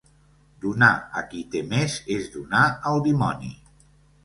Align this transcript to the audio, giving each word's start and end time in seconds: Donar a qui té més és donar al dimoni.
Donar 0.63 0.89
a 1.21 1.23
qui 1.33 1.43
té 1.57 1.61
més 1.75 1.99
és 2.17 2.27
donar 2.39 2.65
al 2.93 3.01
dimoni. 3.11 3.55